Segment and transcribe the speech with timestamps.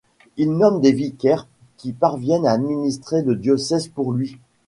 [0.35, 1.47] Il nomme des vicaires
[1.77, 4.39] qui parviennent à administrer le diocèse pour lui.